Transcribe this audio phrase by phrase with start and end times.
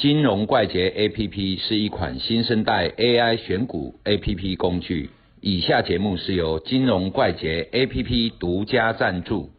[0.00, 5.10] 金融怪杰 APP 是一款新生代 AI 选股 APP 工具。
[5.42, 9.50] 以下节目是由金融怪杰 APP 独家赞助。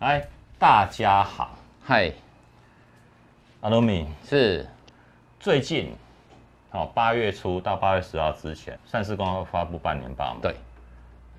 [0.00, 0.26] 来，
[0.58, 2.12] 大家好，嗨，
[3.60, 4.66] 阿罗米，是
[5.38, 5.92] 最近，
[6.72, 10.40] 哦，八月初到八月十号之前，上市公司发布半年报嘛？
[10.42, 10.56] 对，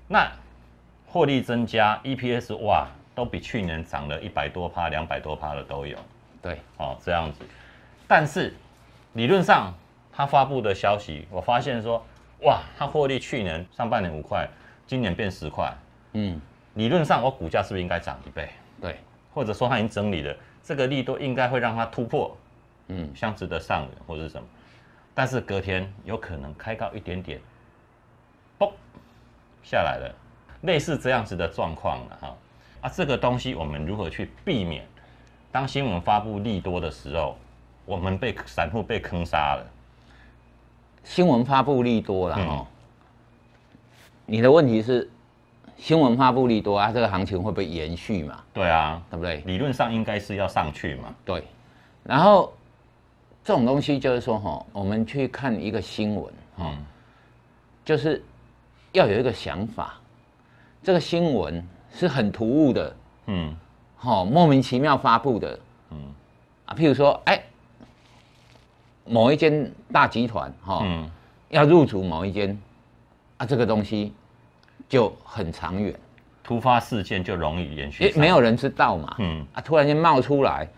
[0.08, 0.32] 那
[1.06, 5.98] 获利增加，EPS 哇，都比去年涨了一百多趴、两百多趴的都有，
[6.40, 7.44] 对，哦，这样子。
[8.06, 8.54] 但是
[9.14, 9.74] 理论上，
[10.12, 12.00] 他发布的消息，我发现说，
[12.42, 14.48] 哇，他获利去年上半年五块，
[14.86, 15.76] 今年变十块，
[16.12, 16.40] 嗯，
[16.74, 18.48] 理论上我股价是不是应该涨一倍？
[18.80, 19.00] 对，
[19.34, 22.36] 或者说它已经整理了，这个力度应该会让它突破，
[22.86, 24.46] 嗯，相值得上缘或者是什么，
[25.12, 27.40] 但是隔天有可能开高一点点，
[28.60, 28.70] 嘣
[29.64, 30.14] 下来了，
[30.60, 32.36] 类似这样子的状况了哈。
[32.80, 34.86] 啊，这个东西我们如何去避免？
[35.50, 37.36] 当新闻发布利多的时候，
[37.84, 39.66] 我们被散户被坑杀了。
[41.02, 42.66] 新闻发布利多了嗯哈。
[44.26, 45.10] 你的问题是，
[45.78, 48.44] 新闻发布利多啊，这个行情会不会延续嘛？
[48.52, 49.38] 对啊，对不对？
[49.46, 51.14] 理论上应该是要上去嘛。
[51.24, 51.42] 对。
[52.04, 52.52] 然后
[53.42, 56.24] 这种东西就是说哈，我们去看一个新闻
[56.56, 56.86] 哈，嗯
[57.84, 58.22] 就是
[58.92, 59.98] 要有一个想法，
[60.82, 63.54] 这个新闻是很突兀的，嗯。
[64.00, 65.58] 哦，莫名其妙发布的，
[65.90, 65.98] 嗯。
[66.66, 67.42] 啊，譬如说，哎，
[69.04, 71.10] 某一间大集团哈，嗯，
[71.48, 72.56] 要入主某一间，
[73.38, 74.12] 啊，这个东西
[74.88, 75.92] 就很长远，
[76.44, 78.12] 突发事件就容易延续。
[78.16, 79.44] 没有人知道嘛，嗯。
[79.52, 80.68] 啊，突然间冒出来，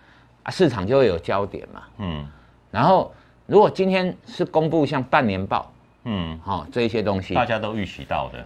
[0.45, 1.83] 啊，市场就会有焦点嘛。
[1.99, 2.27] 嗯。
[2.71, 3.13] 然后，
[3.47, 5.71] 如果今天是公布像半年报，
[6.05, 8.43] 嗯，哈、这一些东西大，家都预期到的。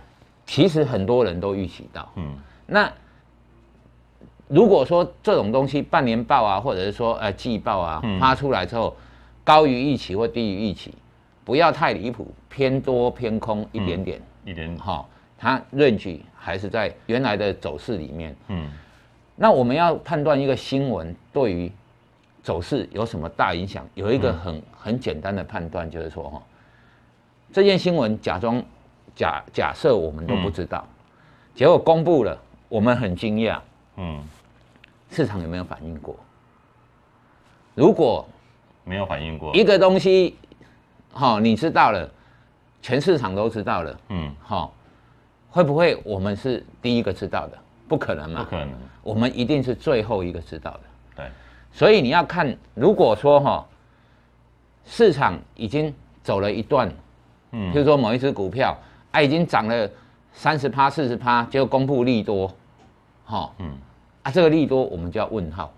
[0.47, 2.11] 其实很多人都预期到。
[2.17, 2.93] 嗯那
[4.48, 8.20] 如果说这种东西半年报啊，或者是说呃季报啊嗯。
[8.20, 8.95] 发出来之后，
[9.42, 10.95] 高于预期或低于预期，
[11.45, 14.77] 不要太离谱，偏多偏空一点点，一点。
[14.79, 15.05] 哈、
[15.36, 18.36] 它 range 还是在原来的走势里面。
[18.48, 18.70] 嗯。
[19.36, 21.73] 那我们要判断一个新闻对于
[22.42, 26.42] 走势有什么大影响，有一个很、很简单的判断，就是说哈，
[27.52, 28.63] 这件新闻假装
[29.17, 30.86] 假假设我们都不知道，
[31.55, 32.39] 结果公布了，
[32.69, 33.58] 我们很惊讶，
[33.97, 34.23] 嗯，
[35.11, 36.17] 市场有没有反应过？
[37.75, 38.27] 如果
[38.85, 39.55] 没有反应过。
[39.55, 40.36] 一个东西，
[41.13, 42.08] 哈、你知道了，
[42.83, 44.70] 全市场都知道了，嗯，哈、
[45.51, 47.58] 会不会我们是第一个知道的？
[47.86, 48.73] 不可能嘛，不可能。
[49.02, 50.81] 我们一定是最后一个知道的。
[51.17, 51.27] 对，
[51.70, 53.67] 所以你要看，如果说哈、
[54.86, 56.91] 市场已经走了一段，
[57.52, 58.77] 嗯譬如说某一只股票，
[59.13, 59.89] 啊已经涨了
[60.34, 62.52] 三十趴、四十趴，结果公布利多，
[63.24, 63.78] 哈、嗯。
[64.22, 65.72] 啊这个利多我们就要问号，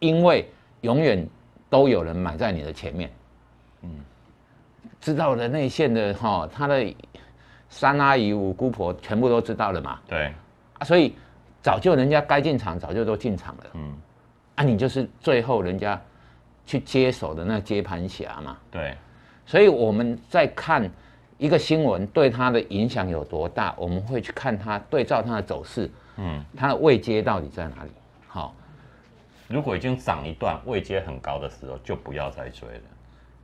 [0.00, 1.24] 因为永远
[1.70, 3.10] 都有人买在你的前面，
[3.82, 3.90] 嗯。
[5.00, 6.94] 知道了内线的哈、他的
[7.68, 10.32] 三阿姨、五姑婆全部都知道了嘛，对，
[10.78, 11.14] 啊所以
[11.62, 13.64] 早就人家该进场早就都进场了。
[13.74, 13.94] 嗯。
[14.56, 16.00] 啊，你就是最后人家
[16.66, 18.56] 去接手的那接盘侠嘛。
[18.72, 18.96] 对，
[19.46, 20.90] 所以我们在看
[21.38, 27.90] 一个新闻对它的影响有多大，我们会去看它对照它的走势，嗯，它的位阶到底在哪里。
[28.26, 28.54] 好，
[29.46, 32.82] 如果已经涨一段，位阶很高的时候，就不要再追了，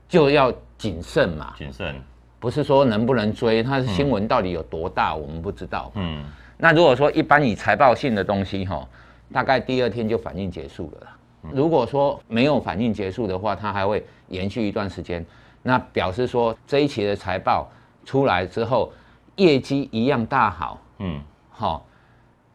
[0.09, 1.95] 就要谨慎嘛，谨慎。
[2.41, 5.91] 不是说能不能追，它的新闻到底有多大，我们不知道。
[5.95, 6.25] 嗯
[6.57, 8.87] 那如果说一般以财报性的东西哈，
[9.33, 11.17] 大概第二天就反应结束了啦。
[11.53, 15.25] 如果说没有反应结束的话，它还会延续一段时间，
[15.63, 17.69] 那表示说这一期的财报
[18.05, 18.93] 出来之后，
[19.37, 21.21] 业绩一样大好，嗯，
[21.51, 21.87] 好，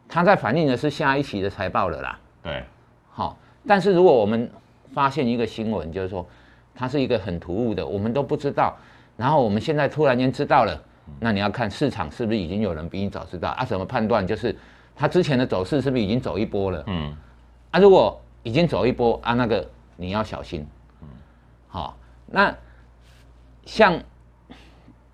[0.08, 2.64] 它在反映的是下一期的财报了啦，对，
[3.10, 3.36] 好。
[3.66, 4.50] 但是如果我们
[4.94, 6.26] 发现一个新闻，就是说
[6.74, 8.74] 它是一个很突兀的，我们都不知道，
[9.16, 10.82] 然后我们现在突然间知道了，
[11.18, 13.64] 那你要看市场是不是已经有人比你早知道啊？
[13.64, 14.26] 怎么判断？
[14.26, 14.56] 就是
[14.96, 16.82] 它之前的走势是不是已经走一波了？
[16.86, 17.14] 嗯
[17.70, 20.66] 啊，如果已经走一波啊，那个你要小心。
[21.02, 21.08] 嗯
[21.68, 21.96] 好，
[22.26, 22.56] 那
[23.66, 24.00] 像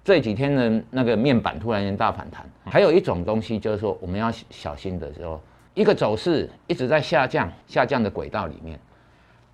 [0.06, 5.42] 这几天的那个面板突然间大反弹，还有一种东西就是说我们要小心的时候，
[5.74, 8.78] 一个走势一直在下降，下降的轨道里面，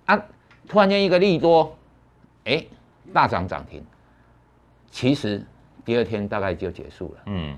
[0.05, 0.23] 啊，
[0.67, 1.75] 突然间一个利多，
[2.43, 2.63] 哎，
[3.11, 3.83] 大涨涨停，
[4.91, 5.43] 其实
[5.83, 7.21] 第二天大概就结束了。
[7.25, 7.57] 嗯。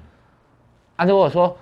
[0.96, 1.54] 啊，如果说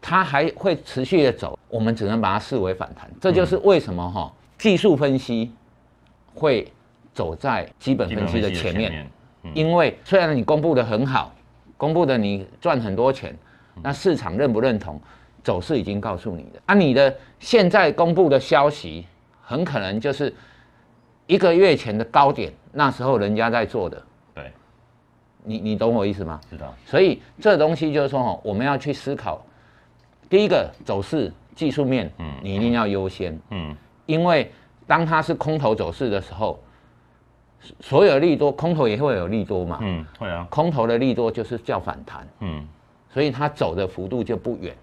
[0.00, 3.10] 它还会持续的走，我们只能把它视为反弹。
[3.20, 5.52] 这就是为什么哈、技术分析
[6.34, 6.72] 会
[7.12, 9.06] 走在基本分析的前面，
[9.54, 11.34] 因为虽然你公布的很好，
[11.76, 13.36] 公布的你赚很多钱，
[13.82, 15.00] 那市场认不认同，
[15.42, 16.60] 走势已经告诉你的。
[16.66, 19.06] 啊，你的现在公布的消息
[19.40, 20.34] 很可能就是
[21.26, 24.02] 一个月前的高点，那时候人家在做的，
[24.34, 24.52] 对，
[25.44, 26.40] 你你懂我意思吗？
[26.50, 29.44] 知道，所以这东西就是说哦，我们要去思考，
[30.28, 32.32] 第一个走势技术面，嗯。
[32.42, 33.74] 你一定要优先，嗯，
[34.06, 34.50] 因为
[34.86, 36.58] 当它是空头走势的时候，
[37.80, 42.66] 所有利多空头也会有利多嘛，嗯，会啊，空头的利多就是叫反弹，嗯。
[43.10, 44.76] 所以它走的幅度就不远，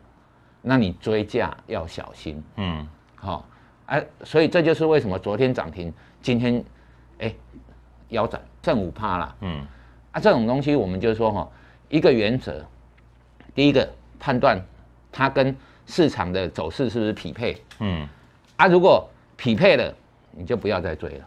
[0.61, 2.85] 那你追价要小心，嗯，
[3.15, 3.47] 好、
[3.85, 6.63] 哎、所以这就是为什么昨天涨停，今天
[7.19, 7.33] 哎
[8.09, 9.65] 腰斩剩五趴啦，嗯。
[10.11, 11.47] 啊，这种东西我们就是说哈、
[11.87, 12.65] 一个原则，
[13.53, 13.87] 第一个
[14.19, 14.59] 判断
[15.11, 15.55] 它跟
[15.85, 17.61] 市场的走势是不是匹配。
[17.79, 18.07] 嗯，
[18.55, 19.07] 啊，如果
[19.37, 19.93] 匹配了，
[20.31, 21.25] 你就不要再追了，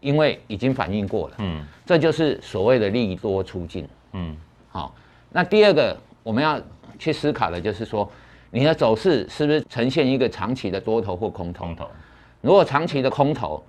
[0.00, 1.64] 因为已经反映过了，嗯。
[1.84, 3.88] 这就是所谓的利多出尽。
[4.12, 4.36] 嗯。
[4.68, 4.94] 好、
[5.30, 6.60] 那第二个我们要
[6.98, 8.10] 去思考的就是说，
[8.50, 11.64] 你的走势是不是呈现一个长期的多头或空头？
[11.64, 11.88] 空头，
[12.40, 13.64] 如果长期的空头，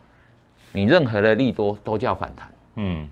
[0.72, 2.52] 你任何的利多都叫反弹。
[2.76, 3.10] 嗯，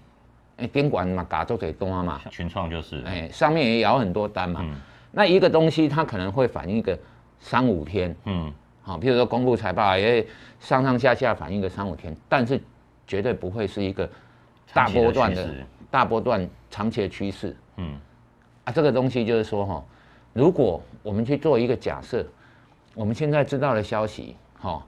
[0.58, 4.62] 哎，监管嘛，嘎做给多嘛，群创就是，哎，上面也咬很多单嘛。
[4.64, 4.76] 嗯。
[5.12, 6.98] 那一个东西它可能会反映一个
[7.40, 8.52] 三五天，嗯。
[8.82, 10.24] 好、譬如说公布财报也
[10.60, 12.62] 上上下下反映个三五天，但是
[13.08, 14.10] 绝对不会是一个
[14.74, 15.50] 大波段的
[15.90, 17.56] 大波段长期的趋势。
[17.78, 18.00] 嗯
[18.66, 19.84] 啊，这个东西就是说哈，
[20.34, 22.26] 如果我们去做一个假设，
[22.94, 24.84] 我们现在知道的消息，哈，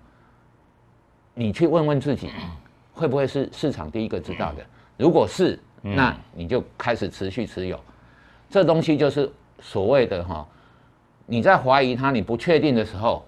[1.33, 2.29] 你去问问自己，
[2.93, 4.65] 会不会是市场第一个知道的？
[4.97, 7.79] 如果是，那你就开始持续持有。
[8.49, 10.47] 这东西就是所谓的哈，
[11.25, 13.23] 你在怀疑它、你不确定的时候，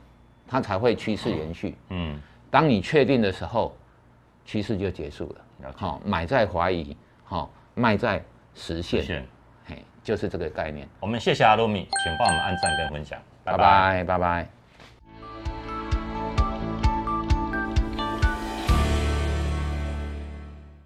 [0.47, 1.75] 它才会趋势延续。
[1.89, 2.19] 嗯，
[2.50, 3.75] 当你确定的时候，
[4.50, 5.72] 趋势就结束了。
[5.75, 8.19] 好，买在怀疑，好，卖在
[8.56, 9.24] 实现，
[9.63, 10.90] 嘿，就是这个概念。
[11.00, 14.58] 我们谢谢阿罗米，请帮我们按赞跟分享，拜拜，拜拜。